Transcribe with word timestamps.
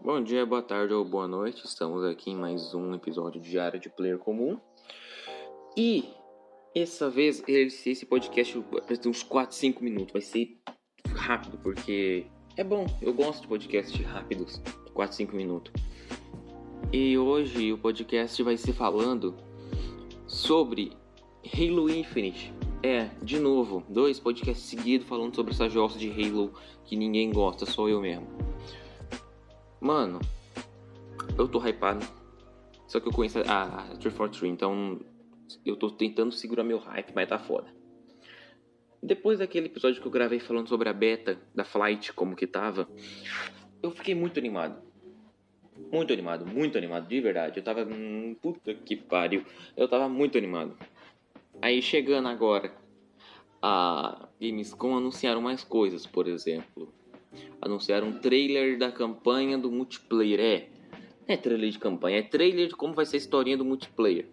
Bom 0.00 0.22
dia, 0.22 0.46
boa 0.46 0.62
tarde 0.62 0.94
ou 0.94 1.04
boa 1.04 1.26
noite. 1.26 1.66
Estamos 1.66 2.04
aqui 2.04 2.30
em 2.30 2.36
mais 2.36 2.72
um 2.72 2.94
episódio 2.94 3.40
de 3.40 3.58
Área 3.58 3.80
de 3.80 3.90
Player 3.90 4.16
Comum. 4.16 4.58
E 5.76 6.04
essa 6.74 7.10
vez 7.10 7.42
esse, 7.48 8.06
podcast 8.06 8.64
vai 8.70 8.96
ter 8.96 9.08
uns 9.08 9.24
4, 9.24 9.54
5 9.54 9.82
minutos. 9.82 10.12
Vai 10.12 10.22
ser 10.22 10.56
rápido, 11.14 11.58
porque 11.58 12.26
é 12.56 12.62
bom. 12.62 12.86
Eu 13.02 13.12
gosto 13.12 13.42
de 13.42 13.48
podcasts 13.48 14.00
rápidos, 14.06 14.62
4, 14.94 15.16
5 15.16 15.36
minutos. 15.36 15.72
E 16.92 17.18
hoje 17.18 17.72
o 17.72 17.78
podcast 17.78 18.40
vai 18.42 18.56
ser 18.56 18.74
falando 18.74 19.34
sobre 20.28 20.92
Halo 21.52 21.90
Infinite. 21.90 22.54
É, 22.84 23.10
de 23.20 23.40
novo, 23.40 23.82
dois 23.88 24.20
podcasts 24.20 24.64
seguidos 24.64 25.08
falando 25.08 25.34
sobre 25.34 25.52
essa 25.52 25.68
jossa 25.68 25.98
de 25.98 26.08
Halo 26.08 26.52
que 26.84 26.94
ninguém 26.94 27.32
gosta, 27.32 27.66
só 27.66 27.88
eu 27.88 28.00
mesmo. 28.00 28.47
Mano, 29.80 30.20
eu 31.36 31.48
tô 31.48 31.58
hypado. 31.66 32.04
Só 32.86 32.98
que 33.00 33.08
eu 33.08 33.12
conheço 33.12 33.38
a, 33.40 33.62
a 33.62 33.82
343, 33.96 34.52
então 34.52 35.00
eu 35.64 35.76
tô 35.76 35.90
tentando 35.90 36.32
segurar 36.32 36.64
meu 36.64 36.78
hype, 36.78 37.12
mas 37.14 37.28
tá 37.28 37.38
foda. 37.38 37.68
Depois 39.02 39.38
daquele 39.38 39.66
episódio 39.66 40.00
que 40.00 40.06
eu 40.06 40.10
gravei 40.10 40.40
falando 40.40 40.68
sobre 40.68 40.88
a 40.88 40.92
beta 40.92 41.38
da 41.54 41.64
Flight, 41.64 42.12
como 42.12 42.34
que 42.34 42.46
tava, 42.46 42.88
eu 43.82 43.90
fiquei 43.90 44.14
muito 44.14 44.38
animado. 44.38 44.82
Muito 45.92 46.12
animado, 46.12 46.44
muito 46.44 46.76
animado, 46.76 47.06
de 47.06 47.20
verdade. 47.20 47.58
Eu 47.58 47.64
tava. 47.64 47.84
Hum, 47.84 48.36
puta 48.42 48.74
que 48.74 48.96
pariu. 48.96 49.44
Eu 49.76 49.88
tava 49.88 50.08
muito 50.08 50.36
animado. 50.36 50.76
Aí 51.62 51.80
chegando 51.80 52.28
agora, 52.28 52.74
a 53.62 54.28
Gamescom 54.40 54.96
anunciaram 54.96 55.40
mais 55.40 55.62
coisas, 55.62 56.06
por 56.06 56.26
exemplo. 56.26 56.92
Anunciaram 57.60 58.08
um 58.08 58.18
trailer 58.18 58.78
da 58.78 58.90
campanha 58.90 59.58
do 59.58 59.70
multiplayer. 59.70 60.40
É, 60.40 60.68
não 61.26 61.34
é 61.34 61.36
trailer 61.36 61.70
de 61.70 61.78
campanha, 61.78 62.18
é 62.18 62.22
trailer 62.22 62.68
de 62.68 62.76
como 62.76 62.94
vai 62.94 63.04
ser 63.04 63.16
a 63.16 63.18
historinha 63.18 63.56
do 63.56 63.64
multiplayer. 63.64 64.26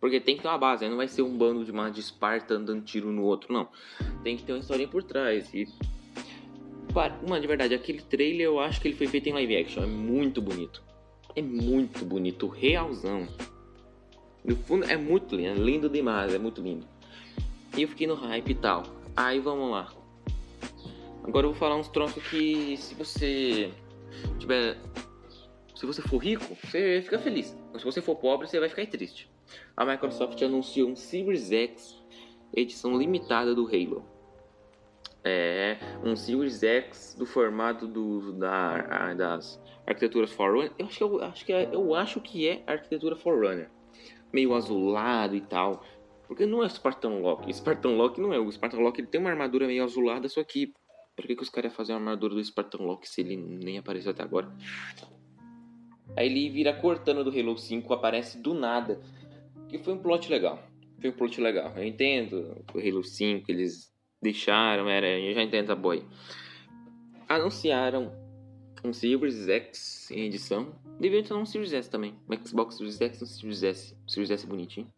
Porque 0.00 0.18
tem 0.18 0.36
que 0.36 0.42
ter 0.42 0.48
uma 0.48 0.56
base, 0.56 0.84
né? 0.84 0.90
não 0.90 0.96
vai 0.96 1.06
ser 1.06 1.20
um 1.20 1.36
bando 1.36 1.64
de 1.64 1.72
mais 1.72 1.92
de 1.92 2.00
Esparta 2.00 2.54
andando 2.54 2.82
tiro 2.82 3.12
no 3.12 3.22
outro, 3.22 3.52
não. 3.52 3.68
Tem 4.22 4.36
que 4.36 4.42
ter 4.42 4.52
uma 4.52 4.60
historinha 4.60 4.88
por 4.88 5.02
trás. 5.02 5.52
E. 5.52 5.68
Mano, 7.28 7.40
de 7.40 7.46
verdade, 7.46 7.74
aquele 7.74 8.00
trailer 8.00 8.46
eu 8.46 8.58
acho 8.58 8.80
que 8.80 8.88
ele 8.88 8.96
foi 8.96 9.06
feito 9.06 9.28
em 9.28 9.32
live 9.32 9.56
action. 9.56 9.82
É 9.82 9.86
muito 9.86 10.40
bonito. 10.40 10.82
É 11.36 11.42
muito 11.42 12.04
bonito, 12.04 12.48
realzão. 12.48 13.28
No 14.42 14.56
fundo 14.56 14.86
é 14.86 14.96
muito 14.96 15.36
lindo, 15.36 15.48
é 15.50 15.54
lindo 15.54 15.88
demais, 15.88 16.34
é 16.34 16.38
muito 16.38 16.62
lindo. 16.62 16.86
E 17.76 17.82
eu 17.82 17.88
fiquei 17.88 18.06
no 18.06 18.14
hype 18.14 18.50
e 18.50 18.54
tal. 18.54 18.82
Aí 19.14 19.38
vamos 19.38 19.70
lá. 19.70 19.92
Agora 21.30 21.46
eu 21.46 21.52
vou 21.52 21.60
falar 21.60 21.76
uns 21.76 21.86
troncos 21.86 22.20
que 22.28 22.76
se 22.76 22.92
você 22.92 23.72
tiver. 24.40 24.76
Se 25.76 25.86
você 25.86 26.02
for 26.02 26.18
rico, 26.18 26.56
você 26.56 27.00
fica 27.02 27.20
feliz. 27.20 27.56
Mas 27.72 27.82
se 27.82 27.84
você 27.86 28.02
for 28.02 28.16
pobre, 28.16 28.48
você 28.48 28.58
vai 28.58 28.68
ficar 28.68 28.84
triste. 28.86 29.30
A 29.76 29.86
Microsoft 29.86 30.42
anunciou 30.42 30.90
um 30.90 30.96
Series 30.96 31.52
X 31.52 32.02
edição 32.52 32.98
limitada 32.98 33.54
do 33.54 33.64
Halo. 33.64 34.04
É 35.22 35.78
um 36.02 36.16
Series 36.16 36.64
X 36.64 37.14
do 37.16 37.24
formato 37.24 37.86
do, 37.86 38.32
da, 38.32 39.14
das 39.14 39.62
arquiteturas 39.86 40.32
Forerunner. 40.32 40.72
Eu 40.80 40.86
acho 40.86 40.98
que, 40.98 41.04
eu, 41.04 41.22
acho 41.22 41.46
que 41.46 41.52
é, 41.52 41.68
eu 41.72 41.94
acho 41.94 42.20
que 42.20 42.48
é 42.48 42.64
arquitetura 42.66 43.14
Forerunner. 43.14 43.70
Meio 44.32 44.52
azulado 44.52 45.36
e 45.36 45.40
tal. 45.40 45.84
Porque 46.26 46.44
não 46.44 46.64
é 46.64 46.68
Spartan 46.68 47.20
Lock. 47.20 47.52
Spartan 47.54 47.90
Lock 47.90 48.20
não 48.20 48.34
é. 48.34 48.38
O 48.40 48.50
Spartan 48.50 48.78
Lock 48.78 49.00
ele 49.00 49.06
tem 49.06 49.20
uma 49.20 49.30
armadura 49.30 49.68
meio 49.68 49.84
azulada, 49.84 50.28
só 50.28 50.42
que. 50.42 50.74
Por 51.20 51.26
que, 51.26 51.36
que 51.36 51.42
os 51.42 51.50
caras 51.50 51.70
iam 51.70 51.76
fazer 51.76 51.92
uma 51.92 51.98
armadura 51.98 52.34
do 52.34 52.42
Spartan 52.42 52.82
Lock 52.82 53.06
se 53.06 53.20
ele 53.20 53.36
nem 53.36 53.76
apareceu 53.76 54.12
até 54.12 54.22
agora? 54.22 54.50
Aí 56.16 56.26
ele 56.26 56.48
vira 56.48 56.72
cortando 56.72 57.22
do 57.22 57.30
Halo 57.30 57.58
5, 57.58 57.92
aparece 57.92 58.38
do 58.38 58.54
nada. 58.54 58.98
Que 59.68 59.78
foi 59.78 59.92
um 59.92 59.98
plot 59.98 60.30
legal. 60.30 60.58
Foi 60.98 61.10
um 61.10 61.12
plot 61.12 61.38
legal. 61.38 61.72
Eu 61.76 61.84
entendo 61.84 62.64
o 62.74 62.78
Halo 62.78 63.04
5, 63.04 63.50
eles 63.50 63.92
deixaram, 64.20 64.88
era, 64.88 65.06
eu 65.06 65.34
já 65.34 65.42
entendo 65.42 65.70
a 65.70 65.76
boy. 65.76 66.02
Anunciaram 67.28 68.10
um 68.82 68.92
Series 68.94 69.46
X 69.46 70.10
em 70.10 70.24
edição. 70.24 70.74
Deveria 70.98 71.22
ter 71.22 71.34
um 71.34 71.44
Series 71.44 71.74
S 71.74 71.90
também. 71.90 72.14
Um 72.28 72.46
Xbox 72.46 72.76
Series 72.76 72.98
X 72.98 73.20
e 73.20 73.24
um 73.24 73.26
Series 73.26 73.62
S. 73.62 73.96
Series 74.08 74.30
S 74.30 74.46
bonitinho. 74.46 74.90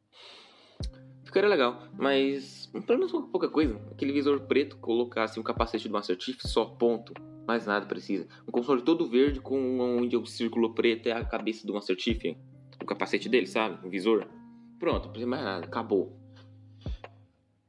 Ficaria 1.25 1.49
legal, 1.49 1.83
mas 1.99 2.62
pelo 2.81 2.99
menos 2.99 3.13
pouca 3.31 3.49
coisa. 3.49 3.79
Aquele 3.91 4.13
visor 4.13 4.41
preto, 4.41 4.79
colocasse 4.79 5.39
um 5.39 5.43
capacete 5.43 5.89
do 5.89 5.93
Master 5.93 6.17
Chief, 6.19 6.39
só 6.41 6.65
ponto. 6.65 7.13
Mais 7.47 7.67
nada 7.67 7.87
precisa. 7.87 8.27
Um 8.49 8.53
console 8.53 8.83
todo 8.83 9.09
verde 9.09 9.41
com 9.41 9.79
onde 9.81 10.17
o 10.17 10.25
círculo 10.25 10.75
preto 10.75 11.09
é 11.09 11.13
a 11.13 11.25
cabeça 11.25 11.67
do 11.67 11.75
Master 11.75 11.97
Chief. 11.99 12.37
O 12.81 12.87
capacete 12.87 13.29
dele, 13.29 13.47
sabe? 13.47 13.87
O 13.87 13.91
visor. 13.91 14.27
Pronto, 14.79 15.05
não 15.05 15.13
precisa 15.13 15.31
mais 15.31 15.45
nada. 15.45 15.67
Acabou. 15.67 16.17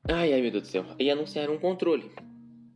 Ai, 0.08 0.34
ai, 0.34 0.42
meu 0.42 0.52
Deus 0.52 0.64
do 0.64 0.68
céu. 0.70 0.86
E 1.00 1.10
anunciaram 1.10 1.56
um 1.56 1.60
controle. 1.60 2.12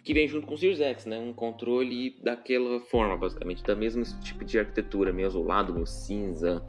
Que 0.03 0.13
vem 0.13 0.27
junto 0.27 0.47
com 0.47 0.53
o 0.53 0.57
Series 0.57 0.79
X, 0.79 1.05
né? 1.05 1.19
Um 1.19 1.33
controle 1.33 2.19
daquela 2.23 2.79
forma, 2.81 3.17
basicamente. 3.17 3.63
Da 3.63 3.75
mesma 3.75 4.03
tipo 4.21 4.44
de 4.45 4.59
arquitetura. 4.59 5.13
Meio 5.13 5.27
azulado, 5.27 5.73
meio 5.73 5.85
cinza. 5.85 6.65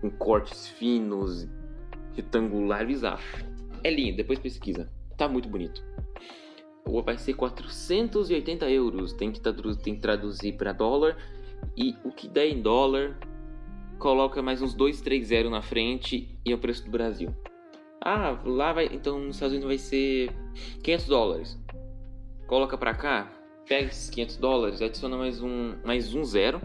Com 0.00 0.10
cortes 0.10 0.68
finos. 0.68 1.48
Retangular, 2.14 2.86
bizarro. 2.86 3.49
É 3.82 3.90
lindo, 3.90 4.16
depois 4.16 4.38
pesquisa. 4.38 4.90
Tá 5.16 5.28
muito 5.28 5.48
bonito. 5.48 5.82
Vai 7.04 7.18
ser 7.18 7.34
480 7.34 8.68
euros. 8.70 9.12
Tem 9.12 9.30
que, 9.32 9.40
traduzir 10.00 10.52
para 10.54 10.72
dólar. 10.72 11.16
E 11.76 11.94
o 12.04 12.10
que 12.10 12.28
der 12.28 12.48
em 12.48 12.60
dólar, 12.60 13.18
coloca 13.98 14.42
mais 14.42 14.62
uns 14.62 14.74
2, 14.74 15.00
3 15.00 15.26
zero 15.26 15.50
na 15.50 15.62
frente 15.62 16.38
e 16.44 16.52
é 16.52 16.54
o 16.54 16.58
preço 16.58 16.84
do 16.84 16.90
Brasil. 16.90 17.34
Ah, 18.00 18.40
lá 18.44 18.72
vai. 18.72 18.86
Então 18.86 19.18
nos 19.18 19.36
Estados 19.36 19.52
Unidos 19.52 19.68
vai 19.68 19.78
ser 19.78 20.30
500 20.82 21.06
dólares. 21.06 21.58
Coloca 22.46 22.76
pra 22.76 22.94
cá, 22.94 23.30
pega 23.68 23.88
esses 23.88 24.10
500 24.10 24.36
dólares, 24.38 24.82
adiciona 24.82 25.16
mais 25.16 25.40
um, 25.42 25.76
mais 25.84 26.14
um 26.14 26.24
zero. 26.24 26.60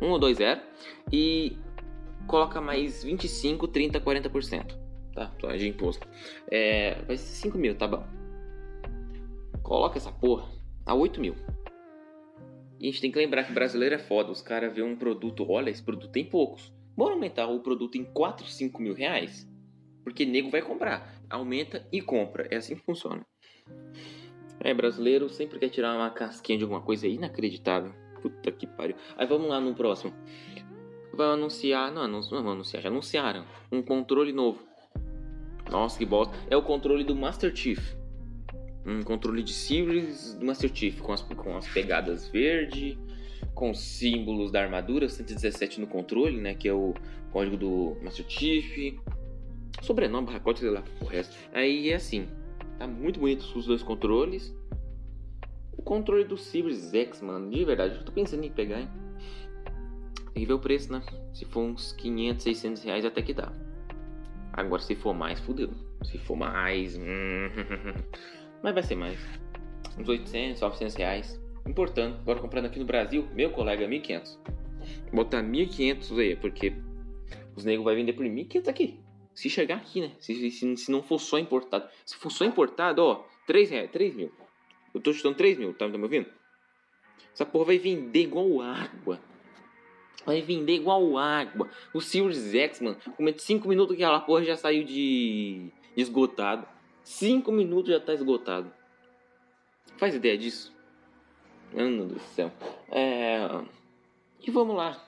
Um 0.00 0.10
ou 0.10 0.18
dois 0.18 0.36
zero. 0.36 0.60
E 1.10 1.56
coloca 2.26 2.60
mais 2.60 3.04
25, 3.04 3.68
30, 3.68 4.00
40%. 4.00 4.81
Tá? 5.14 5.30
De 5.56 5.68
imposto. 5.68 6.06
É, 6.50 7.02
vai 7.02 7.16
ser 7.16 7.34
5 7.48 7.58
mil, 7.58 7.76
tá 7.76 7.86
bom. 7.86 8.04
Coloca 9.62 9.98
essa 9.98 10.10
porra 10.10 10.48
a 10.86 10.94
8 10.94 11.20
mil. 11.20 11.34
E 12.80 12.88
a 12.88 12.90
gente 12.90 13.00
tem 13.00 13.12
que 13.12 13.18
lembrar 13.18 13.44
que 13.44 13.52
brasileiro 13.52 13.94
é 13.94 13.98
foda. 13.98 14.32
Os 14.32 14.42
caras 14.42 14.74
vê 14.74 14.82
um 14.82 14.96
produto, 14.96 15.48
olha, 15.48 15.70
esse 15.70 15.82
produto 15.82 16.10
tem 16.10 16.24
poucos. 16.24 16.72
Bora 16.96 17.14
aumentar 17.14 17.46
o 17.46 17.60
produto 17.60 17.96
em 17.96 18.04
4, 18.04 18.46
5 18.46 18.82
mil 18.82 18.94
reais? 18.94 19.48
Porque 20.02 20.24
nego 20.24 20.50
vai 20.50 20.62
comprar. 20.62 21.14
Aumenta 21.30 21.86
e 21.92 22.00
compra. 22.02 22.48
É 22.50 22.56
assim 22.56 22.74
que 22.74 22.82
funciona. 22.82 23.24
É, 24.60 24.74
brasileiro 24.74 25.28
sempre 25.28 25.58
quer 25.58 25.68
tirar 25.68 25.94
uma 25.94 26.10
casquinha 26.10 26.58
de 26.58 26.64
alguma 26.64 26.82
coisa 26.82 27.06
inacreditável. 27.06 27.92
Puta 28.20 28.50
que 28.52 28.66
pariu. 28.66 28.96
Aí 29.16 29.26
vamos 29.26 29.48
lá 29.48 29.60
no 29.60 29.74
próximo. 29.74 30.12
Vai 31.14 31.28
anunciar. 31.28 31.92
Não, 31.92 32.06
não, 32.08 32.20
não 32.20 32.42
vão 32.42 32.52
anunciar, 32.52 32.82
já 32.82 32.88
anunciaram. 32.88 33.44
Um 33.70 33.82
controle 33.82 34.32
novo. 34.32 34.71
Nossa, 35.72 35.98
que 35.98 36.04
bosta. 36.04 36.36
É 36.48 36.56
o 36.56 36.62
controle 36.62 37.02
do 37.02 37.16
Master 37.16 37.54
Chief. 37.54 37.94
Um 38.86 39.02
controle 39.02 39.42
de 39.42 39.52
Series 39.52 40.34
do 40.34 40.44
Master 40.46 40.70
Chief. 40.72 41.00
Com 41.00 41.12
as, 41.12 41.22
com 41.22 41.56
as 41.56 41.66
pegadas 41.66 42.28
verde. 42.28 42.98
Com 43.54 43.70
os 43.70 43.80
símbolos 43.80 44.52
da 44.52 44.62
armadura. 44.62 45.08
117 45.08 45.80
no 45.80 45.86
controle, 45.86 46.40
né? 46.40 46.54
Que 46.54 46.68
é 46.68 46.72
o 46.72 46.94
código 47.32 47.56
do 47.56 47.96
Master 48.02 48.24
Chief 48.28 48.94
sobrenome, 49.82 50.26
barracote, 50.26 50.60
sei 50.60 50.70
lá, 50.70 50.82
o 51.00 51.04
resto. 51.04 51.36
Aí 51.52 51.90
é 51.90 51.96
assim, 51.96 52.28
tá 52.78 52.86
muito 52.86 53.20
bonito 53.20 53.42
os 53.56 53.66
dois 53.66 53.82
controles. 53.82 54.54
O 55.76 55.82
controle 55.82 56.24
do 56.24 56.36
Series 56.36 56.92
X, 56.94 57.20
mano, 57.20 57.50
de 57.50 57.64
verdade, 57.64 57.96
eu 57.96 58.04
tô 58.04 58.12
pensando 58.12 58.44
em 58.44 58.50
pegar, 58.50 58.80
hein. 58.80 58.88
Tem 60.32 60.42
que 60.42 60.46
ver 60.46 60.54
o 60.54 60.58
preço, 60.58 60.90
né? 60.90 61.02
Se 61.34 61.44
for 61.44 61.60
uns 61.60 61.92
500, 61.92 62.42
600 62.42 62.82
reais, 62.84 63.04
até 63.04 63.20
que 63.20 63.34
dá. 63.34 63.52
Agora, 64.52 64.82
se 64.82 64.94
for 64.94 65.14
mais, 65.14 65.40
fudeu. 65.40 65.70
Se 66.02 66.18
for 66.18 66.36
mais. 66.36 66.96
Hum, 66.96 67.48
mas 68.62 68.74
vai 68.74 68.82
ser 68.82 68.94
mais. 68.94 69.18
Uns 69.98 70.08
800, 70.08 70.60
900 70.60 70.94
reais. 70.94 71.40
Importando. 71.66 72.18
Agora, 72.20 72.40
comprando 72.40 72.66
aqui 72.66 72.78
no 72.78 72.84
Brasil, 72.84 73.26
meu 73.32 73.50
colega, 73.50 73.86
1.500. 73.86 74.38
Botar 75.12 75.42
1.500 75.42 76.18
aí, 76.18 76.36
porque 76.36 76.72
os 77.56 77.64
negros 77.64 77.84
vai 77.84 77.94
vender 77.94 78.12
por 78.12 78.24
1.500 78.24 78.68
aqui. 78.68 79.00
Se 79.34 79.48
chegar 79.48 79.76
aqui, 79.76 80.00
né? 80.00 80.12
Se, 80.18 80.50
se, 80.50 80.76
se, 80.76 80.90
não 80.90 81.02
for 81.02 81.18
só 81.18 81.38
importado. 81.38 81.88
Se 82.04 82.16
for 82.16 82.30
só 82.30 82.44
importado, 82.44 83.02
ó, 83.02 83.24
3 83.46 83.70
reais, 83.70 83.90
3 83.90 84.14
mil. 84.14 84.32
Eu 84.92 85.00
tô 85.00 85.12
chutando 85.12 85.36
3 85.36 85.58
mil, 85.58 85.72
tá, 85.72 85.88
tá 85.88 85.96
me 85.96 86.04
ouvindo? 86.04 86.26
Essa 87.32 87.46
porra 87.46 87.66
vai 87.66 87.78
vender 87.78 88.22
igual 88.24 88.60
água. 88.60 89.18
Vai 90.24 90.40
vender 90.40 90.74
igual 90.74 91.18
água. 91.18 91.68
O 91.92 92.00
Series 92.00 92.54
X, 92.54 92.80
mano, 92.80 92.96
com 93.16 93.26
5 93.36 93.68
minutos 93.68 93.96
que 93.96 94.02
aquela 94.02 94.20
porra 94.20 94.44
já 94.44 94.56
saiu 94.56 94.84
de, 94.84 95.70
esgotado. 95.96 96.66
5 97.04 97.50
minutos 97.50 97.90
já 97.90 98.00
tá 98.00 98.14
esgotado. 98.14 98.72
Faz 99.96 100.14
ideia 100.14 100.38
disso? 100.38 100.72
Mano 101.72 102.06
do 102.06 102.20
céu. 102.20 102.50
É. 102.90 103.48
E 104.40 104.50
vamos 104.50 104.76
lá. 104.76 105.02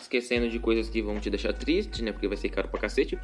Esquecendo 0.00 0.48
de 0.48 0.58
coisas 0.58 0.88
que 0.88 1.02
vão 1.02 1.18
te 1.18 1.30
deixar 1.30 1.52
triste, 1.52 2.02
né? 2.02 2.12
Porque 2.12 2.28
vai 2.28 2.36
ser 2.36 2.48
caro 2.48 2.68
pra 2.68 2.80
cacete. 2.80 3.18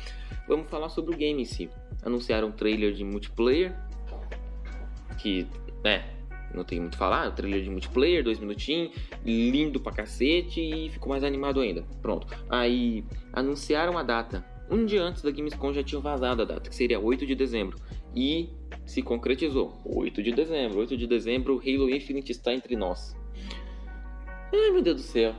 Vamos 0.49 0.69
falar 0.69 0.89
sobre 0.89 1.15
o 1.15 1.19
game 1.19 1.43
em 1.43 1.45
si. 1.45 1.71
Anunciaram 2.03 2.49
um 2.49 2.53
trailer 2.53 2.93
de 2.93 3.05
multiplayer. 3.05 3.75
Que, 5.21 5.47
né? 5.83 6.14
Não 6.55 6.65
tem 6.65 6.81
muito 6.81 6.95
a 6.95 6.99
falar. 6.99 7.29
O 7.29 7.33
trailer 7.33 7.63
de 7.63 7.71
multiplayer, 7.71 8.23
dois 8.23 8.39
minutinhos. 8.39 8.93
Lindo 9.25 9.81
pra 9.81 9.93
cacete. 9.93 10.61
E 10.61 10.91
ficou 10.91 11.11
mais 11.11 11.25
animado 11.25 11.61
ainda. 11.61 11.83
Pronto. 12.01 12.27
Aí 12.49 13.05
anunciaram 13.33 13.99
a 13.99 14.03
data. 14.03 14.45
Um 14.71 14.87
dia 14.87 15.03
antes 15.03 15.23
da 15.23 15.31
Gamescom 15.31 15.73
já 15.73 15.83
tinha 15.83 16.01
vazado 16.01 16.43
a 16.43 16.45
data, 16.45 16.71
que 16.71 16.75
seria 16.75 16.99
8 16.99 17.27
de 17.27 17.35
dezembro. 17.35 17.79
E 18.17 18.49
se 18.87 19.03
concretizou. 19.03 19.79
8 19.85 20.23
de 20.23 20.33
dezembro. 20.33 20.79
8 20.79 20.97
de 20.97 21.07
dezembro, 21.07 21.61
Halo 21.61 21.91
Infinite 21.91 22.33
está 22.33 22.55
entre 22.55 22.75
nós. 22.75 23.15
Ai 24.53 24.71
meu 24.71 24.83
Deus 24.83 24.97
do 24.97 25.03
céu. 25.03 25.35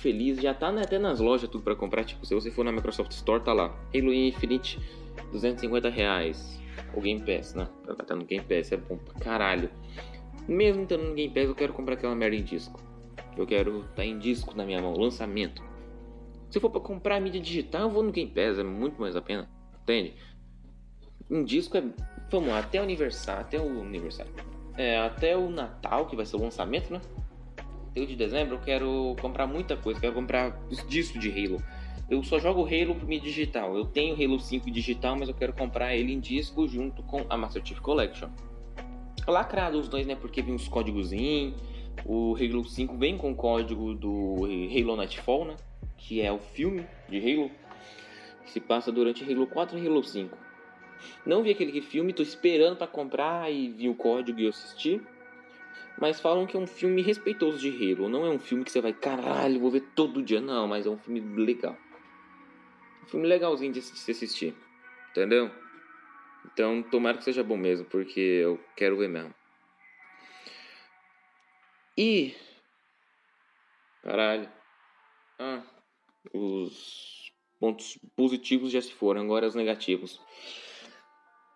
Feliz, 0.00 0.40
já 0.40 0.54
tá 0.54 0.68
até 0.68 0.98
nas 0.98 1.20
lojas 1.20 1.48
tudo 1.48 1.64
para 1.64 1.74
comprar. 1.74 2.04
Tipo, 2.04 2.24
se 2.24 2.34
você 2.34 2.50
for 2.50 2.64
na 2.64 2.72
Microsoft 2.72 3.12
Store, 3.12 3.42
tá 3.42 3.52
lá. 3.52 3.74
Halo 3.94 4.14
Infinite, 4.14 4.78
250 5.32 5.88
reais. 5.88 6.60
O 6.94 7.00
Game 7.00 7.20
Pass, 7.20 7.54
né? 7.54 7.68
Tá 8.06 8.14
no 8.14 8.24
Game 8.24 8.44
Pass, 8.44 8.72
é 8.72 8.76
bom 8.76 8.96
pra 8.96 9.14
caralho. 9.20 9.70
Mesmo 10.48 10.82
estando 10.82 11.04
no 11.04 11.14
Game 11.14 11.32
Pass, 11.32 11.44
eu 11.44 11.54
quero 11.54 11.72
comprar 11.72 11.94
aquela 11.94 12.14
merda 12.14 12.36
em 12.36 12.42
disco. 12.42 12.80
Eu 13.36 13.46
quero 13.46 13.84
tá 13.94 14.04
em 14.04 14.18
disco 14.18 14.56
na 14.56 14.64
minha 14.64 14.80
mão, 14.80 14.94
lançamento. 14.94 15.62
Se 16.50 16.58
for 16.58 16.70
para 16.70 16.80
comprar 16.80 17.20
mídia 17.20 17.40
digital, 17.40 17.82
eu 17.82 17.90
vou 17.90 18.02
no 18.02 18.10
Game 18.10 18.30
Pass, 18.30 18.58
é 18.58 18.64
muito 18.64 19.00
mais 19.00 19.14
a 19.14 19.22
pena. 19.22 19.48
Entende? 19.82 20.14
Em 21.30 21.44
disco 21.44 21.76
é. 21.76 21.84
Vamos 22.30 22.48
lá, 22.48 22.58
até 22.58 22.80
o 22.80 22.82
aniversário. 22.82 23.42
Até 23.42 23.60
o 23.60 23.82
aniversário. 23.82 24.32
É, 24.76 24.98
até 24.98 25.36
o 25.36 25.48
Natal, 25.48 26.06
que 26.06 26.16
vai 26.16 26.26
ser 26.26 26.36
o 26.36 26.40
lançamento, 26.40 26.92
né? 26.92 27.00
Até 27.90 28.00
o 28.00 28.06
de 28.06 28.16
dezembro 28.16 28.56
eu 28.56 28.60
quero 28.60 29.16
comprar 29.20 29.46
muita 29.46 29.76
coisa. 29.76 30.00
Quero 30.00 30.14
comprar 30.14 30.60
os 30.68 30.86
discos 30.88 31.20
de 31.20 31.30
Halo. 31.30 31.62
Eu 32.10 32.24
só 32.24 32.40
jogo 32.40 32.64
Halo 32.64 32.96
por 32.96 33.06
mídia 33.06 33.28
digital. 33.28 33.76
Eu 33.76 33.84
tenho 33.84 34.14
Halo 34.14 34.40
5 34.40 34.70
digital, 34.70 35.16
mas 35.16 35.28
eu 35.28 35.34
quero 35.34 35.52
comprar 35.52 35.94
ele 35.94 36.12
em 36.12 36.18
disco 36.18 36.66
junto 36.66 37.02
com 37.04 37.24
a 37.28 37.36
Master 37.36 37.64
Chief 37.64 37.78
Collection. 37.78 38.28
Lacrado 39.26 39.78
os 39.78 39.88
dois, 39.88 40.06
né? 40.06 40.16
Porque 40.16 40.42
vem 40.42 40.54
os 40.54 40.66
códigos 40.66 41.12
in. 41.12 41.54
O 42.04 42.34
Halo 42.34 42.64
5 42.64 42.96
vem 42.96 43.16
com 43.16 43.30
o 43.30 43.34
código 43.36 43.94
do 43.94 44.44
Halo 44.44 44.96
Nightfall, 44.96 45.44
né? 45.44 45.56
Que 45.96 46.20
é 46.20 46.32
o 46.32 46.38
filme 46.38 46.84
de 47.08 47.18
Halo. 47.18 47.50
Que 48.44 48.50
se 48.50 48.58
passa 48.58 48.90
durante 48.90 49.22
Halo 49.22 49.46
4 49.46 49.78
e 49.78 49.86
Halo 49.86 50.02
5. 50.02 50.36
Não 51.24 51.42
vi 51.42 51.50
aquele 51.50 51.80
filme, 51.80 52.12
tô 52.12 52.22
esperando 52.22 52.76
para 52.76 52.86
comprar 52.86 53.52
e 53.52 53.68
vi 53.68 53.88
o 53.88 53.94
código 53.94 54.40
e 54.40 54.48
assistir. 54.48 55.00
Mas 56.00 56.18
falam 56.18 56.46
que 56.46 56.56
é 56.56 56.60
um 56.60 56.66
filme 56.66 57.02
respeitoso 57.02 57.58
de 57.58 57.68
Halo. 57.68 58.08
Não 58.08 58.24
é 58.24 58.30
um 58.30 58.38
filme 58.38 58.64
que 58.64 58.72
você 58.72 58.80
vai, 58.80 58.94
caralho, 58.94 59.60
vou 59.60 59.70
ver 59.70 59.82
todo 59.94 60.22
dia. 60.22 60.40
Não, 60.40 60.66
mas 60.66 60.86
é 60.86 60.90
um 60.90 60.96
filme 60.96 61.20
legal. 61.20 61.76
Um 63.02 63.06
filme 63.06 63.26
legalzinho 63.26 63.72
de 63.72 63.82
se 63.82 64.10
assistir. 64.10 64.56
Entendeu? 65.10 65.50
Então, 66.46 66.82
tomara 66.82 67.18
que 67.18 67.24
seja 67.24 67.44
bom 67.44 67.56
mesmo, 67.56 67.84
porque 67.84 68.18
eu 68.18 68.58
quero 68.74 68.96
ver 68.96 69.08
mesmo. 69.08 69.34
E. 71.98 72.34
Caralho. 74.02 74.48
Ah, 75.38 75.62
os 76.32 77.30
pontos 77.58 77.98
positivos 78.16 78.72
já 78.72 78.80
se 78.80 78.92
foram, 78.92 79.20
agora 79.20 79.46
os 79.46 79.54
negativos. 79.54 80.18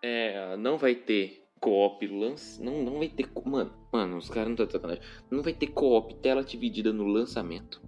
É, 0.03 0.55
não 0.57 0.77
vai 0.77 0.93
ter 0.93 1.47
co-op 1.59 2.05
lance. 2.05 2.61
Não, 2.61 2.83
não 2.83 2.99
vai 2.99 3.09
ter. 3.09 3.27
Mano, 3.43 3.84
mano, 3.95 4.17
os 4.17 4.29
caras 4.29 4.47
não 4.47 4.53
estão 4.53 4.69
sacanagem. 4.69 5.03
Não 5.31 5.41
vai 5.41 5.53
ter 5.53 5.67
co-op 5.67 6.13
tela 6.15 6.43
dividida 6.43 6.91
no 6.91 7.05
lançamento. 7.07 7.81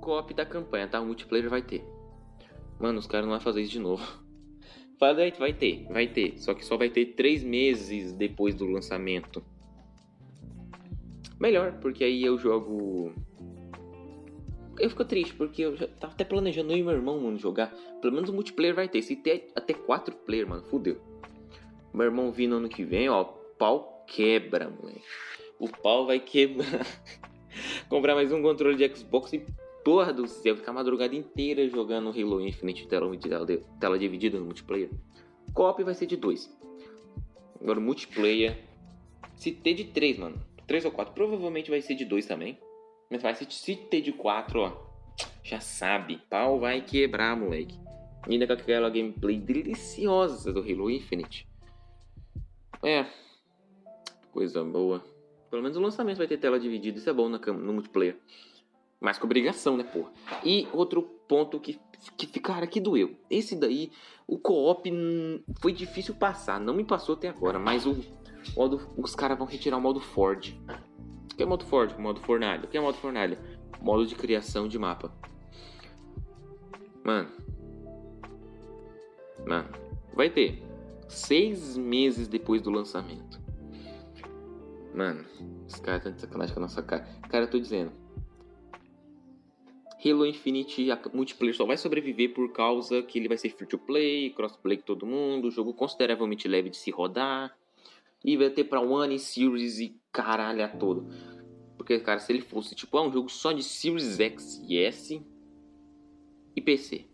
Co-op 0.00 0.32
da 0.32 0.46
campanha, 0.46 0.86
tá? 0.86 1.00
O 1.00 1.06
multiplayer 1.06 1.50
vai 1.50 1.62
ter. 1.62 1.84
Mano, 2.78 2.98
os 2.98 3.06
caras 3.06 3.26
não 3.26 3.32
vão 3.32 3.40
fazer 3.40 3.62
isso 3.62 3.72
de 3.72 3.80
novo. 3.80 4.02
Vai, 4.98 5.30
vai 5.30 5.54
ter, 5.54 5.86
vai 5.88 6.06
ter. 6.06 6.38
Só 6.38 6.52
que 6.52 6.62
só 6.62 6.76
vai 6.76 6.90
ter 6.90 7.14
três 7.14 7.42
meses 7.42 8.12
depois 8.12 8.54
do 8.54 8.66
lançamento. 8.66 9.42
Melhor, 11.40 11.80
porque 11.80 12.04
aí 12.04 12.22
eu 12.22 12.36
jogo. 12.36 13.14
Eu 14.78 14.90
fico 14.90 15.02
triste, 15.06 15.32
porque 15.32 15.62
eu 15.62 15.74
já 15.74 15.86
tava 15.86 16.12
até 16.12 16.22
planejando 16.22 16.70
eu 16.72 16.76
e 16.76 16.82
meu 16.82 16.92
irmão, 16.92 17.18
mano, 17.18 17.38
jogar. 17.38 17.74
Pelo 18.02 18.12
menos 18.12 18.28
o 18.28 18.34
multiplayer 18.34 18.74
vai 18.74 18.90
ter. 18.90 19.00
Se 19.00 19.16
ter 19.16 19.50
até 19.56 19.72
quatro 19.72 20.14
player, 20.14 20.46
mano, 20.46 20.64
fudeu. 20.64 21.00
Meu 21.94 22.04
irmão 22.04 22.30
vindo 22.30 22.56
ano 22.56 22.68
que 22.68 22.84
vem, 22.84 23.08
ó, 23.08 23.24
pau 23.24 23.99
quebra, 24.10 24.68
moleque. 24.68 25.02
O 25.58 25.68
pau 25.68 26.06
vai 26.06 26.18
quebrar. 26.18 26.86
Comprar 27.88 28.14
mais 28.14 28.32
um 28.32 28.42
controle 28.42 28.76
de 28.76 28.96
Xbox 28.96 29.32
e 29.32 29.44
porra 29.84 30.12
do 30.12 30.26
céu, 30.26 30.56
ficar 30.56 30.72
a 30.72 30.74
madrugada 30.74 31.14
inteira 31.14 31.66
jogando 31.68 32.10
Halo 32.10 32.40
Infinite 32.40 32.86
tela, 32.86 33.10
tela 33.78 33.98
dividida 33.98 34.38
no 34.38 34.44
multiplayer. 34.44 34.90
Cop 35.54 35.82
vai 35.82 35.94
ser 35.94 36.06
de 36.06 36.16
dois. 36.16 36.50
Agora 37.60 37.80
multiplayer, 37.80 38.58
se 39.36 39.52
ter 39.52 39.74
de 39.74 39.84
três, 39.84 40.18
mano, 40.18 40.36
três 40.66 40.84
ou 40.84 40.90
quatro, 40.90 41.14
provavelmente 41.14 41.70
vai 41.70 41.80
ser 41.80 41.94
de 41.94 42.04
dois 42.04 42.26
também. 42.26 42.58
Mas 43.10 43.22
vai 43.22 43.34
ser 43.34 43.50
se 43.50 43.74
ter 43.74 44.00
de 44.00 44.12
quatro, 44.12 44.60
ó, 44.60 44.72
já 45.42 45.60
sabe, 45.60 46.22
pau 46.30 46.60
vai 46.60 46.80
quebrar, 46.80 47.36
moleque. 47.36 47.78
ainda 48.28 48.46
com 48.46 48.52
aquela 48.52 48.88
gameplay 48.88 49.38
deliciosa 49.38 50.52
do 50.52 50.60
Halo 50.60 50.90
Infinite. 50.90 51.48
É. 52.82 53.06
Coisa 54.32 54.62
boa. 54.64 55.04
Pelo 55.50 55.62
menos 55.62 55.76
o 55.76 55.80
lançamento 55.80 56.18
vai 56.18 56.26
ter 56.26 56.38
tela 56.38 56.58
dividida. 56.58 56.98
Isso 56.98 57.10
é 57.10 57.12
bom 57.12 57.28
no, 57.28 57.72
multiplayer. 57.72 58.16
Mas 59.00 59.18
com 59.18 59.26
obrigação, 59.26 59.76
né, 59.76 59.84
porra? 59.84 60.12
E 60.44 60.68
outro 60.72 61.02
ponto 61.02 61.58
que, 61.58 61.80
que, 62.16 62.38
cara, 62.38 62.66
que 62.66 62.80
doeu. 62.80 63.16
Esse 63.28 63.56
daí, 63.56 63.90
o 64.26 64.38
co-op 64.38 64.88
foi 65.60 65.72
difícil 65.72 66.14
passar. 66.14 66.60
Não 66.60 66.74
me 66.74 66.84
passou 66.84 67.14
até 67.14 67.28
agora, 67.28 67.58
mas 67.58 67.86
o 67.86 67.96
modo, 68.56 68.80
os 68.96 69.14
caras 69.14 69.38
vão 69.38 69.46
retirar 69.46 69.78
o 69.78 69.80
modo 69.80 70.00
Ford. 70.00 70.54
O 71.32 71.36
que 71.36 71.42
é 71.42 71.46
modo 71.46 71.64
Ford? 71.64 71.96
O 71.96 72.00
modo 72.00 72.20
fornalha. 72.20 72.64
O 72.64 72.68
que 72.68 72.76
é 72.76 72.80
modo 72.80 72.98
fornalha? 72.98 73.38
Modo 73.80 74.06
de 74.06 74.14
criação 74.14 74.68
de 74.68 74.78
mapa. 74.78 75.12
Mano. 77.02 77.30
Mano. 79.46 79.68
Vai 80.14 80.28
ter 80.28 80.62
seis 81.08 81.76
meses 81.76 82.28
depois 82.28 82.60
do 82.60 82.70
lançamento. 82.70 83.39
Mano, 84.94 85.24
os 85.66 85.78
caras 85.80 86.00
estão 86.00 86.12
de 86.12 86.20
sacanagem 86.20 86.54
com 86.54 86.60
a 86.60 86.62
nossa 86.62 86.82
cara. 86.82 87.06
Cara, 87.28 87.44
eu 87.44 87.50
tô 87.50 87.58
dizendo. 87.58 87.92
Halo 90.04 90.24
Infinite 90.24 90.90
a 90.90 90.98
multiplayer 91.12 91.54
só 91.54 91.66
vai 91.66 91.76
sobreviver 91.76 92.32
por 92.32 92.50
causa 92.52 93.02
que 93.02 93.18
ele 93.18 93.28
vai 93.28 93.36
ser 93.36 93.50
free 93.50 93.66
to 93.66 93.78
play, 93.78 94.30
crossplay 94.30 94.78
com 94.78 94.84
todo 94.84 95.04
mundo, 95.04 95.50
jogo 95.50 95.74
consideravelmente 95.74 96.48
leve 96.48 96.70
de 96.70 96.78
se 96.78 96.90
rodar. 96.90 97.54
E 98.24 98.36
vai 98.36 98.50
ter 98.50 98.64
pra 98.64 98.80
One 98.80 99.18
Series 99.18 99.78
e 99.78 99.98
caralho 100.10 100.64
a 100.64 100.68
todo. 100.68 101.06
Porque, 101.76 101.98
cara, 102.00 102.18
se 102.18 102.32
ele 102.32 102.40
fosse 102.40 102.74
tipo 102.74 102.96
é 102.98 103.02
um 103.02 103.12
jogo 103.12 103.28
só 103.28 103.52
de 103.52 103.62
Series 103.62 104.18
X 104.18 104.62
e 104.66 104.78
S 104.78 105.22
e 106.56 106.60
PC. 106.60 107.06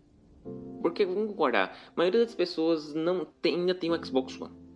Porque, 0.81 1.05
vamos 1.05 1.27
concordar, 1.27 1.77
a 1.89 1.97
maioria 1.97 2.21
das 2.21 2.35
pessoas 2.35 2.93
não 2.93 3.25
tem, 3.41 3.55
ainda 3.55 3.75
tem 3.75 3.91
o 3.91 4.05
Xbox 4.05 4.39
One. 4.39 4.66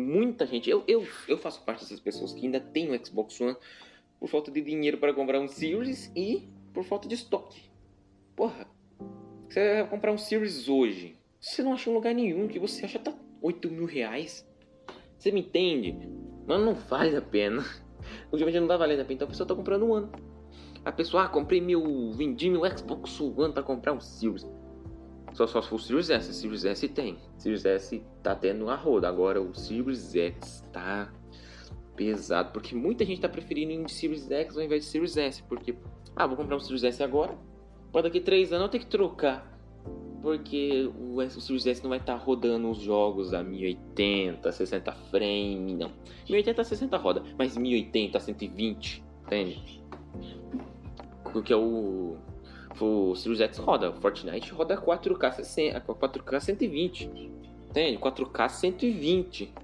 Muita 0.00 0.46
gente, 0.46 0.68
eu, 0.68 0.82
eu, 0.88 1.06
eu 1.28 1.38
faço 1.38 1.62
parte 1.62 1.80
dessas 1.80 2.00
pessoas 2.00 2.32
que 2.32 2.44
ainda 2.44 2.60
tem 2.60 2.90
o 2.90 3.06
Xbox 3.06 3.40
One 3.40 3.56
por 4.18 4.28
falta 4.28 4.50
de 4.50 4.60
dinheiro 4.60 4.98
para 4.98 5.14
comprar 5.14 5.40
um 5.40 5.48
Series 5.48 6.10
e 6.16 6.48
por 6.72 6.84
falta 6.84 7.08
de 7.08 7.14
estoque. 7.14 7.70
Porra, 8.34 8.66
você 9.48 9.82
vai 9.82 9.90
comprar 9.90 10.12
um 10.12 10.18
Series 10.18 10.68
hoje, 10.68 11.16
você 11.40 11.62
não 11.62 11.72
acha 11.72 11.90
em 11.90 11.94
lugar 11.94 12.14
nenhum, 12.14 12.48
que 12.48 12.58
você 12.58 12.84
acha 12.84 12.98
tá 12.98 13.14
8 13.40 13.70
mil 13.70 13.86
reais. 13.86 14.46
Você 15.18 15.30
me 15.32 15.40
entende? 15.40 15.96
Mas 16.46 16.60
não 16.60 16.74
vale 16.74 17.16
a 17.16 17.22
pena. 17.22 17.64
Ultimamente 18.32 18.60
não 18.60 18.68
tá 18.68 18.76
valendo 18.76 19.00
a 19.00 19.04
pena, 19.04 19.14
então 19.14 19.26
a 19.26 19.30
pessoa 19.30 19.46
tá 19.46 19.54
comprando 19.54 19.86
um 19.86 19.94
ano. 19.94 20.12
A 20.84 20.92
pessoa, 20.92 21.24
ah, 21.24 21.28
comprei 21.28 21.60
meu. 21.60 22.12
vendi 22.12 22.48
meu 22.48 22.62
Xbox 22.76 23.20
One 23.20 23.52
pra 23.52 23.62
comprar 23.62 23.92
um 23.92 24.00
Series. 24.00 24.46
Só, 25.32 25.46
só 25.46 25.62
se 25.62 25.68
for 25.68 25.76
o 25.76 25.78
Series 25.78 26.10
S. 26.10 26.30
O 26.30 26.32
Series 26.32 26.64
S 26.64 26.88
tem. 26.88 27.14
O 27.14 27.40
Series 27.40 27.64
S 27.64 28.02
tá 28.22 28.34
tendo 28.34 28.68
a 28.68 28.74
roda. 28.74 29.08
Agora 29.08 29.40
o 29.40 29.54
Series 29.54 30.14
X 30.14 30.64
tá 30.72 31.12
pesado. 31.96 32.52
Porque 32.52 32.74
muita 32.74 33.04
gente 33.04 33.20
tá 33.20 33.28
preferindo 33.28 33.72
ir 33.72 33.84
de 33.84 33.92
Series 33.92 34.30
X 34.30 34.56
ao 34.56 34.62
invés 34.62 34.84
de 34.84 34.90
Series 34.90 35.16
S. 35.16 35.42
Porque, 35.44 35.74
ah, 36.16 36.26
vou 36.26 36.36
comprar 36.36 36.56
um 36.56 36.60
Series 36.60 36.84
S 36.84 37.02
agora. 37.02 37.36
Pode 37.92 38.04
daqui 38.04 38.20
3 38.20 38.52
anos 38.52 38.66
eu 38.66 38.68
ter 38.68 38.78
que 38.80 38.86
trocar. 38.86 39.50
Porque 40.22 40.90
o, 40.98 41.16
o 41.16 41.30
Series 41.30 41.66
S 41.66 41.82
não 41.82 41.90
vai 41.90 41.98
estar 41.98 42.18
tá 42.18 42.24
rodando 42.24 42.70
os 42.70 42.78
jogos 42.78 43.32
a 43.32 43.42
1080, 43.42 44.52
60 44.52 44.92
frame, 44.92 45.74
não. 45.74 45.90
1080 46.28 46.64
60 46.64 46.96
roda, 46.98 47.22
mas 47.38 47.56
1080, 47.56 48.20
120, 48.20 49.02
entende? 49.24 49.82
Porque 51.32 51.52
é 51.52 51.56
o 51.56 52.16
o 52.84 53.14
Series 53.14 53.40
X 53.40 53.58
roda, 53.58 53.92
Fortnite 53.92 54.52
roda 54.52 54.76
4K 54.76 55.32
60, 55.32 55.80
4K 55.80 56.40
120. 56.40 57.06
Entende? 57.68 57.98
4K 57.98 58.48
120. 58.48 59.54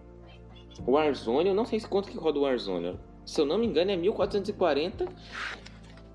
O 0.87 0.93
Warzone, 0.93 1.49
eu 1.49 1.55
não 1.55 1.65
sei 1.65 1.81
quanto 1.81 2.11
que 2.11 2.17
roda 2.17 2.39
o 2.39 2.43
Warzone. 2.43 2.99
Se 3.25 3.41
eu 3.41 3.47
não 3.47 3.59
me 3.59 3.67
engano 3.67 3.91
é 3.91 3.97
1440 3.97 5.07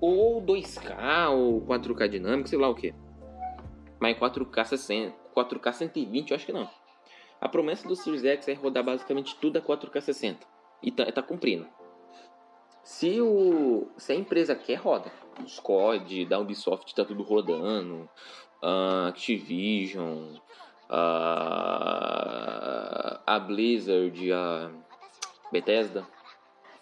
ou 0.00 0.40
2K 0.42 1.30
ou 1.30 1.60
4K 1.62 2.08
dinâmico, 2.08 2.48
sei 2.48 2.58
lá 2.58 2.68
o 2.68 2.74
que. 2.74 2.94
Mas 4.00 4.16
4K 4.18 4.64
60, 4.64 5.16
4K 5.36 5.72
120 5.72 6.30
eu 6.30 6.36
acho 6.36 6.46
que 6.46 6.52
não. 6.52 6.68
A 7.40 7.48
promessa 7.48 7.86
do 7.86 7.96
Series 7.96 8.24
X 8.24 8.48
é 8.48 8.54
rodar 8.54 8.84
basicamente 8.84 9.36
tudo 9.40 9.58
a 9.58 9.60
4K 9.60 10.00
60 10.00 10.46
e 10.82 10.90
tá, 10.90 11.10
tá 11.10 11.22
cumprindo. 11.22 11.66
Se, 12.82 13.20
o, 13.20 13.88
se 13.96 14.12
a 14.12 14.14
empresa 14.14 14.54
quer, 14.54 14.74
roda. 14.74 15.12
Os 15.44 15.60
COD 15.60 16.26
da 16.26 16.38
Ubisoft 16.38 16.94
tá 16.94 17.04
tudo 17.04 17.22
rodando. 17.22 18.08
Uh, 18.62 19.08
Activision, 19.08 20.36
uh, 20.88 20.92
a 23.26 23.38
Blizzard, 23.44 24.32
a 24.32 24.70
Bethesda. 25.50 26.06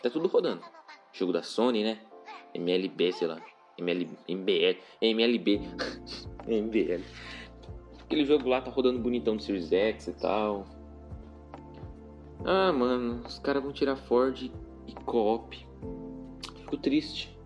Tá 0.02 0.10
tudo 0.10 0.28
rodando. 0.28 0.62
Jogo 1.12 1.32
da 1.32 1.42
Sony, 1.42 1.82
né? 1.82 2.00
MLB, 2.54 3.12
sei 3.12 3.28
lá. 3.28 3.40
ML, 3.78 4.08
MBL, 4.28 4.78
MLB. 5.00 5.60
MBL. 6.46 7.02
Aquele 8.00 8.24
jogo 8.24 8.48
lá 8.48 8.60
tá 8.60 8.70
rodando 8.70 8.98
bonitão 8.98 9.34
no 9.34 9.40
Series 9.40 9.72
X 9.72 10.08
e 10.08 10.12
tal. 10.14 10.66
Ah, 12.44 12.72
mano, 12.72 13.22
os 13.26 13.38
caras 13.38 13.62
vão 13.62 13.72
tirar 13.72 13.96
Ford 13.96 14.50
e 14.86 14.94
Co-op. 15.04 15.56
Fico 16.56 16.76
triste. 16.76 17.39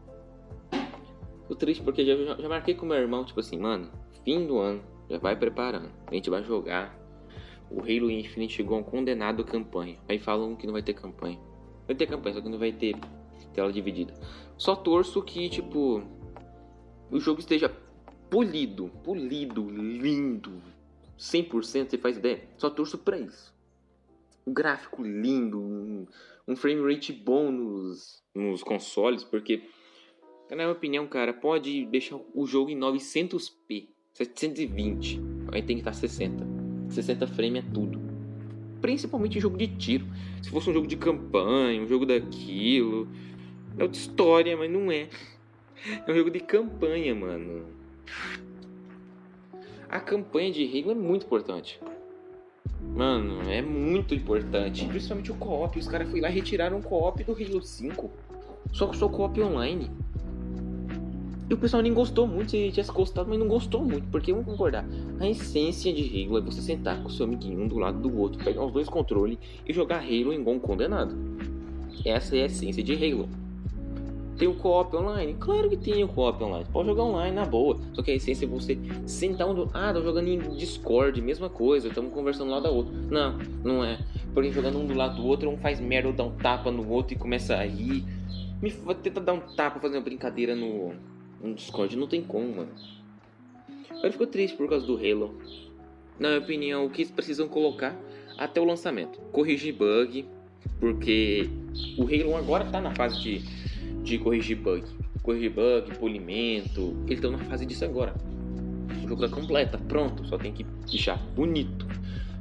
Fico 1.45 1.55
triste 1.55 1.83
porque 1.83 2.05
já, 2.05 2.37
já 2.37 2.49
marquei 2.49 2.75
com 2.75 2.87
meu 2.87 2.97
irmão, 2.97 3.25
tipo 3.25 3.41
assim, 3.41 3.59
mano, 3.59 3.91
fim 4.25 4.47
do 4.47 4.59
ano, 4.59 4.83
já 5.09 5.19
vai 5.19 5.37
preparando. 5.37 5.91
A 6.07 6.15
gente 6.15 6.29
vai 6.29 6.43
jogar 6.43 6.99
o 7.71 7.81
Halo 7.81 8.11
Infinite 8.11 8.61
igual 8.61 8.81
um 8.81 8.85
condenado 8.85 9.45
campanha. 9.45 9.99
Aí 10.09 10.19
falam 10.19 10.57
que 10.57 10.67
não 10.67 10.73
vai 10.73 10.83
ter 10.83 10.95
campanha. 10.95 11.39
Vai 11.87 11.95
ter 11.95 12.07
campanha, 12.07 12.35
só 12.35 12.41
que 12.41 12.49
não 12.49 12.59
vai 12.59 12.73
ter 12.73 12.97
tela 13.55 13.73
dividida. 13.73 14.13
Só 14.59 14.75
torço 14.75 15.23
que, 15.23 15.49
tipo, 15.49 16.03
o 17.11 17.21
jogo 17.21 17.41
esteja 17.41 17.71
polido, 18.29 18.91
polido, 19.03 19.71
lindo, 19.71 20.61
100%, 21.19 21.91
você 21.91 21.99
faz 21.99 22.17
ideia? 22.17 22.43
Só 22.59 22.69
torço 22.69 22.99
pra 22.99 23.19
isso. 23.19 23.55
Um 24.47 24.53
gráfico 24.53 25.03
lindo, 25.03 25.59
um, 25.61 26.07
um 26.47 26.57
frame 26.57 26.93
rate 26.93 27.13
bom 27.13 27.51
nos, 27.51 28.23
nos 28.35 28.63
consoles, 28.63 29.25
porque, 29.25 29.69
na 30.51 30.57
minha 30.57 30.71
opinião, 30.71 31.07
cara, 31.07 31.33
pode 31.33 31.87
deixar 31.87 32.19
o 32.35 32.47
jogo 32.47 32.71
em 32.71 32.79
900p, 32.79 33.89
720, 34.13 35.21
aí 35.53 35.63
tem 35.63 35.77
que 35.77 35.81
estar 35.81 35.93
60. 35.93 36.47
60 36.89 37.27
frame 37.27 37.59
é 37.59 37.63
tudo. 37.63 38.01
Principalmente 38.81 39.39
em 39.39 39.41
jogo 39.41 39.57
de 39.57 39.67
tiro. 39.69 40.07
Se 40.43 40.51
fosse 40.51 40.69
um 40.69 40.75
jogo 40.75 40.87
de 40.87 40.97
campanha, 40.97 41.81
um 41.81 41.87
jogo 41.87 42.05
daquilo, 42.05 43.09
é 43.79 43.83
outra 43.83 43.99
história, 43.99 44.57
mas 44.57 44.71
não 44.71 44.93
é. 44.93 45.09
É 46.07 46.11
um 46.11 46.15
jogo 46.15 46.31
de 46.31 46.41
campanha, 46.41 47.15
mano. 47.15 47.67
A 49.89 50.01
campanha 50.01 50.53
de 50.53 50.65
Halo 50.65 50.93
é 50.93 50.95
muito 50.95 51.27
importante. 51.27 51.81
Mano, 52.81 53.51
é 53.51 53.63
muito 53.63 54.15
importante. 54.15 54.87
Principalmente 54.87 55.33
o 55.33 55.35
co-op. 55.37 55.79
Os 55.79 55.89
caras 55.89 56.09
foram 56.09 56.23
lá 56.23 56.31
e 56.31 56.33
retiraram 56.33 56.79
o 56.79 56.83
co-op 56.83 57.23
do 57.25 57.33
Halo 57.33 57.63
5. 57.63 58.11
Só 58.73 58.87
que 58.87 58.97
só 58.97 59.09
co-op 59.09 59.41
online. 59.41 59.91
E 61.49 61.53
o 61.53 61.59
pessoal 61.59 61.83
nem 61.83 61.93
gostou 61.93 62.27
muito. 62.27 62.51
Se 62.51 62.71
tivesse 62.71 62.91
gostado, 62.91 63.29
mas 63.29 63.39
não 63.39 63.47
gostou 63.47 63.83
muito. 63.83 64.07
Porque 64.11 64.33
vamos 64.33 64.47
concordar. 64.47 64.85
A 65.21 65.29
essência 65.29 65.93
de 65.93 66.25
Halo 66.25 66.39
é 66.39 66.41
você 66.41 66.63
sentar 66.63 67.03
com 67.03 67.09
o 67.09 67.11
seu 67.11 67.27
amiguinho 67.27 67.63
um 67.63 67.69
do 67.69 67.79
lado 67.79 67.99
do 67.99 68.19
outro, 68.19 68.43
pegar 68.43 68.65
os 68.65 68.73
dois 68.73 68.89
controles 68.89 69.39
e 69.67 69.73
jogar 69.73 69.99
Halo 69.99 70.33
igual 70.33 70.57
um 70.57 70.59
condenado. 70.59 71.15
Essa 72.05 72.37
é 72.37 72.43
a 72.43 72.47
essência 72.47 72.83
de 72.83 72.95
Halo. 72.95 73.29
Tem 74.39 74.49
o 74.49 74.55
co-op 74.55 74.97
online? 74.97 75.37
Claro 75.39 75.71
que 75.71 75.77
tem 75.77 76.03
o 76.03 76.09
co-op 76.09 76.43
online. 76.43 76.67
Pode 76.73 76.89
jogar 76.89 77.05
online 77.05 77.37
na 77.37 77.45
boa. 77.45 77.79
Só 77.93 78.03
que 78.03 78.11
a 78.11 78.15
essência 78.15 78.47
é 78.47 78.49
você 78.49 78.77
sentar 79.07 79.49
um 79.49 79.55
do. 79.55 79.71
Ah, 79.73 79.93
tô 79.93 80.03
jogando 80.03 80.27
em 80.29 80.39
Discord, 80.57 81.21
mesma 81.21 81.49
coisa. 81.49 81.89
Estamos 81.89 82.13
conversando 82.13 82.51
lá 82.51 82.59
da 82.59 82.71
outra. 82.71 82.93
Não, 83.11 83.39
não 83.63 83.85
é. 83.85 83.99
Porque 84.33 84.51
jogando 84.51 84.79
um 84.79 84.87
do 84.87 84.95
lado 84.95 85.17
do 85.17 85.27
outro, 85.27 85.49
um 85.49 85.57
faz 85.59 85.79
merda 85.79 86.09
ou 86.09 86.15
dá 86.15 86.25
um 86.25 86.33
tapa 86.33 86.71
no 86.71 86.89
outro 86.91 87.15
e 87.15 87.17
começa 87.17 87.55
a 87.55 87.65
rir. 87.65 88.03
Me 88.61 88.73
tenta 89.03 89.21
dar 89.21 89.35
um 89.35 89.41
tapa, 89.41 89.79
fazer 89.79 89.99
uma 89.99 90.03
brincadeira 90.03 90.57
no, 90.57 90.95
no 91.49 91.55
Discord. 91.55 91.97
Não 91.97 92.07
tem 92.07 92.23
como, 92.23 92.57
mano. 92.57 92.73
Eu 94.03 94.11
fico 94.11 94.27
triste 94.27 94.57
por 94.57 94.69
causa 94.69 94.87
do 94.87 94.97
Halo. 94.97 95.39
Na 96.19 96.29
minha 96.29 96.41
opinião, 96.41 96.87
o 96.87 96.91
que 96.91 97.03
eles 97.03 97.13
precisam 97.13 97.49
colocar 97.49 97.97
até 98.37 98.61
o 98.61 98.65
lançamento? 98.65 99.19
Corrigir 99.33 99.75
bug. 99.75 100.27
Porque 100.81 101.49
o 101.99 102.05
Halo 102.05 102.37
agora 102.37 102.65
tá 102.65 102.81
na 102.81 102.95
fase 102.95 103.21
de 103.21 103.65
de 104.05 104.19
corrigir 104.19 104.57
bug. 104.59 104.85
Corrigir 105.23 105.51
bug, 105.51 105.99
polimento. 105.99 106.95
Eles 107.07 107.19
estão 107.19 107.33
na 107.33 107.39
fase 107.39 107.65
disso 107.65 107.85
agora. 107.85 108.15
O 109.03 109.09
jogo 109.09 109.23
tá 109.23 109.35
completo, 109.35 109.73
tá 109.73 109.85
pronto. 109.89 110.25
Só 110.27 110.37
tem 110.37 110.53
que 110.53 110.65
deixar 110.89 111.17
bonito. 111.35 111.87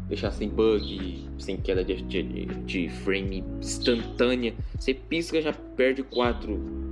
Deixar 0.09 0.31
sem 0.31 0.49
bug, 0.49 1.27
sem 1.39 1.57
queda 1.57 1.83
de, 1.83 2.01
de, 2.01 2.45
de 2.45 2.89
frame 2.89 3.43
instantânea. 3.59 4.53
Você 4.77 4.93
pisca 4.93 5.41
já 5.41 5.53
perde 5.53 6.03
4, 6.03 6.82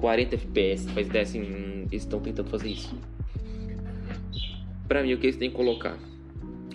40 0.00 0.34
FPS. 0.34 0.90
Faz 0.90 1.06
ideia 1.06 1.22
assim, 1.22 1.40
eles 1.90 2.02
estão 2.02 2.20
tentando 2.20 2.50
fazer 2.50 2.68
isso. 2.68 2.94
Pra 4.88 5.02
mim, 5.02 5.14
o 5.14 5.18
que 5.18 5.26
eles 5.26 5.36
têm 5.36 5.50
que 5.50 5.56
colocar? 5.56 5.98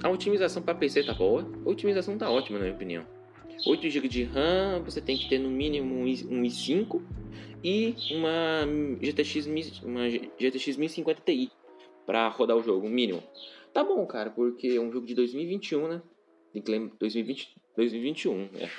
A 0.02 0.10
otimização 0.10 0.62
para 0.62 0.76
PC 0.76 1.04
tá 1.04 1.14
boa. 1.14 1.48
A 1.66 1.70
otimização 1.70 2.18
tá 2.18 2.30
ótima, 2.30 2.58
na 2.58 2.66
minha 2.66 2.76
opinião. 2.76 3.06
8 3.66 3.90
GB 3.90 4.08
de 4.08 4.24
RAM, 4.24 4.82
você 4.84 5.02
tem 5.02 5.18
que 5.18 5.28
ter 5.28 5.38
no 5.38 5.50
mínimo 5.50 5.96
um 5.96 6.06
i5 6.06 7.02
e 7.64 7.94
uma 8.12 8.66
GTX, 9.02 9.82
uma 9.84 10.10
GTX 10.10 10.78
1050 10.78 11.22
Ti 11.26 11.52
para 12.06 12.28
rodar 12.30 12.56
o 12.56 12.64
jogo, 12.64 12.90
mínimo. 12.90 13.22
Tá 13.74 13.84
bom, 13.84 14.06
cara, 14.06 14.30
porque 14.30 14.68
é 14.68 14.80
um 14.80 14.92
jogo 14.92 15.06
de 15.06 15.14
2021, 15.14 15.88
né? 15.88 16.02
Tem 16.54 16.62
que 16.62 16.72
lembrar 16.72 16.96
2020, 17.00 17.56
2021, 17.76 18.50
é. 18.56 18.70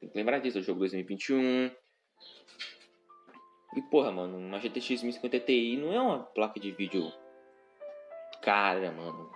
Tem 0.00 0.08
que 0.08 0.16
lembrar 0.16 0.38
disso, 0.38 0.58
é 0.58 0.60
o 0.60 0.64
jogo 0.64 0.80
2021. 0.80 1.70
E 3.76 3.82
porra, 3.82 4.10
mano, 4.10 4.38
uma 4.38 4.58
GTX 4.58 5.02
1050 5.02 5.40
Ti 5.40 5.76
não 5.76 5.92
é 5.92 6.00
uma 6.00 6.18
placa 6.20 6.58
de 6.58 6.72
vídeo 6.72 7.12
cara, 8.40 8.90
mano. 8.92 9.30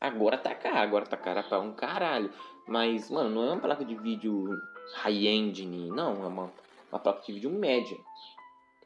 Agora 0.00 0.36
tá 0.36 0.54
cara, 0.54 0.80
agora 0.80 1.06
tá 1.06 1.16
cara 1.16 1.42
pra 1.42 1.60
um 1.60 1.72
caralho. 1.72 2.32
Mas, 2.66 3.10
mano, 3.10 3.30
não 3.30 3.44
é 3.44 3.52
uma 3.52 3.60
placa 3.60 3.84
de 3.84 3.94
vídeo 3.94 4.48
high-end, 4.94 5.64
não, 5.66 6.24
é 6.24 6.26
uma 6.26 6.52
uma 6.92 6.98
placa 6.98 7.22
de 7.22 7.32
vídeo 7.32 7.50
média. 7.50 7.96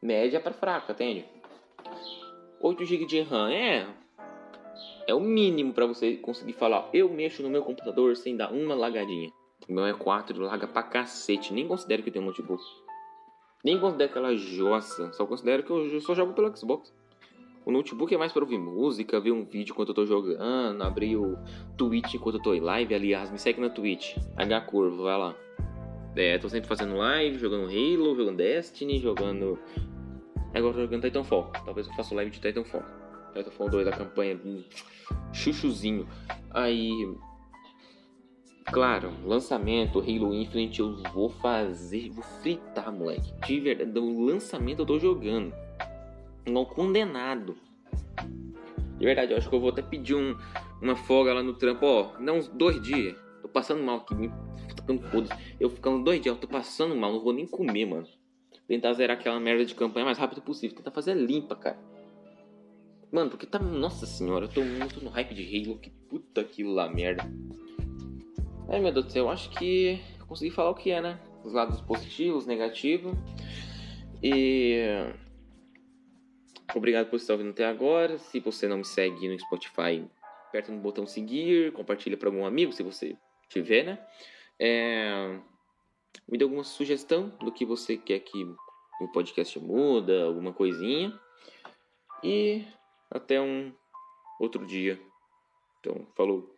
Média 0.00 0.40
para 0.40 0.52
fraca, 0.52 0.92
entende? 0.92 1.26
8 2.60 2.84
GB 2.84 3.04
de 3.06 3.20
RAM 3.22 3.50
é 3.50 3.86
é 5.08 5.14
o 5.14 5.20
mínimo 5.20 5.72
para 5.72 5.86
você 5.86 6.16
conseguir 6.16 6.52
falar. 6.52 6.88
Eu 6.92 7.08
mexo 7.08 7.42
no 7.42 7.50
meu 7.50 7.62
computador 7.62 8.16
sem 8.16 8.36
dar 8.36 8.52
uma 8.52 8.74
lagadinha. 8.74 9.32
O 9.68 9.72
meu 9.72 9.86
é 9.86 9.94
4, 9.94 10.40
laga 10.40 10.66
pra 10.66 10.82
cacete. 10.82 11.52
Nem 11.52 11.66
considero 11.66 12.02
que 12.02 12.10
tem 12.10 12.22
um 12.22 12.26
notebook. 12.26 12.62
Nem 13.66 13.80
considero 13.80 14.08
aquela 14.08 14.36
jossa. 14.36 15.12
Só 15.12 15.26
considero 15.26 15.64
que 15.64 15.70
eu 15.70 16.00
só 16.00 16.14
jogo 16.14 16.32
pelo 16.34 16.56
Xbox. 16.56 16.94
O 17.64 17.72
notebook 17.72 18.14
é 18.14 18.16
mais 18.16 18.32
para 18.32 18.44
ouvir 18.44 18.58
música, 18.58 19.18
ver 19.18 19.32
um 19.32 19.44
vídeo 19.44 19.72
enquanto 19.72 19.88
eu 19.88 19.94
tô 19.94 20.06
jogando, 20.06 20.80
abrir 20.82 21.16
o 21.16 21.36
Twitch 21.76 22.14
enquanto 22.14 22.36
eu 22.36 22.42
tô 22.42 22.54
em 22.54 22.60
live. 22.60 22.94
Aliás, 22.94 23.28
me 23.28 23.40
segue 23.40 23.60
na 23.60 23.68
Twitch. 23.68 24.16
H 24.36 24.60
Curvo, 24.60 25.02
vai 25.02 25.18
lá. 25.18 25.34
É, 26.14 26.38
tô 26.38 26.48
sempre 26.48 26.68
fazendo 26.68 26.94
live, 26.94 27.38
jogando 27.38 27.64
Halo, 27.64 28.14
jogando 28.14 28.36
Destiny, 28.36 29.00
jogando. 29.00 29.58
Agora 30.54 30.74
tô 30.74 30.80
jogando 30.82 31.02
Titanfall. 31.02 31.50
Talvez 31.64 31.88
eu 31.88 31.94
faça 31.94 32.14
live 32.14 32.30
de 32.30 32.38
Titanfall. 32.38 32.84
Titanfall 33.34 33.68
2 33.68 33.84
da 33.84 33.90
campanha. 33.90 34.38
Chuchuzinho. 35.32 36.06
Aí. 36.50 37.12
Claro, 38.72 39.12
lançamento, 39.24 40.00
Halo 40.00 40.34
Infinite 40.34 40.80
eu 40.80 40.96
vou 41.12 41.28
fazer, 41.28 42.10
vou 42.10 42.24
fritar, 42.42 42.92
moleque. 42.92 43.32
De 43.46 43.60
verdade, 43.60 43.98
o 43.98 44.24
lançamento 44.24 44.80
eu 44.80 44.86
tô 44.86 44.98
jogando. 44.98 45.54
Não 46.46 46.64
condenado. 46.64 47.56
De 48.98 49.04
verdade, 49.04 49.32
eu 49.32 49.38
acho 49.38 49.48
que 49.48 49.54
eu 49.54 49.60
vou 49.60 49.70
até 49.70 49.82
pedir 49.82 50.14
um, 50.14 50.36
uma 50.82 50.96
folga 50.96 51.32
lá 51.32 51.42
no 51.42 51.54
trampo, 51.54 51.86
ó. 51.86 52.12
Dá 52.18 52.32
uns 52.32 52.48
dois 52.48 52.82
dias. 52.82 53.16
Tô 53.40 53.48
passando 53.48 53.82
mal 53.82 53.98
aqui, 53.98 54.14
me 54.14 54.30
ficando 54.68 55.02
foda 55.10 55.38
Eu 55.60 55.70
ficando 55.70 56.02
dois 56.02 56.20
dias, 56.20 56.34
eu 56.34 56.40
tô 56.40 56.48
passando 56.48 56.96
mal, 56.96 57.12
não 57.12 57.22
vou 57.22 57.32
nem 57.32 57.46
comer, 57.46 57.86
mano. 57.86 58.06
Tentar 58.66 58.94
zerar 58.94 59.16
aquela 59.16 59.38
merda 59.38 59.64
de 59.64 59.74
campanha 59.76 60.04
o 60.04 60.06
mais 60.06 60.18
rápido 60.18 60.42
possível. 60.42 60.76
Tentar 60.76 60.90
fazer 60.90 61.14
limpa, 61.14 61.54
cara. 61.54 61.78
Mano, 63.12 63.30
porque 63.30 63.46
tá. 63.46 63.60
Nossa 63.60 64.06
senhora, 64.06 64.46
eu 64.46 64.48
tô 64.48 64.62
muito 64.64 65.02
no 65.04 65.10
hype 65.10 65.34
de 65.34 65.44
Halo. 65.44 65.78
Que 65.78 65.90
puta 65.90 66.42
que 66.42 66.64
lá, 66.64 66.88
merda. 66.88 67.24
Ai 68.68 68.80
meu 68.80 68.92
Deus 68.92 69.06
do 69.06 69.12
céu, 69.12 69.26
eu 69.26 69.30
acho 69.30 69.48
que 69.50 70.00
eu 70.18 70.26
consegui 70.26 70.50
falar 70.50 70.70
o 70.70 70.74
que 70.74 70.90
é, 70.90 71.00
né? 71.00 71.20
Os 71.44 71.52
lados 71.52 71.80
positivos, 71.80 72.46
negativos. 72.46 73.16
E. 74.20 74.80
Obrigado 76.74 77.08
por 77.08 77.16
estar 77.16 77.34
ouvindo 77.34 77.50
até 77.50 77.64
agora. 77.64 78.18
Se 78.18 78.40
você 78.40 78.66
não 78.66 78.78
me 78.78 78.84
segue 78.84 79.28
no 79.28 79.38
Spotify, 79.38 80.04
aperta 80.48 80.72
no 80.72 80.80
botão 80.80 81.06
seguir, 81.06 81.72
compartilha 81.72 82.16
para 82.16 82.28
algum 82.28 82.44
amigo 82.44 82.72
se 82.72 82.82
você 82.82 83.16
tiver, 83.48 83.84
né? 83.84 84.04
É... 84.58 85.38
Me 86.28 86.36
dê 86.36 86.42
alguma 86.42 86.64
sugestão 86.64 87.28
do 87.40 87.52
que 87.52 87.64
você 87.64 87.96
quer 87.96 88.18
que 88.18 88.44
o 89.00 89.08
podcast 89.12 89.60
muda, 89.60 90.24
alguma 90.24 90.52
coisinha. 90.52 91.16
E 92.20 92.64
até 93.08 93.40
um 93.40 93.72
outro 94.40 94.66
dia. 94.66 95.00
Então, 95.78 96.04
falou. 96.16 96.55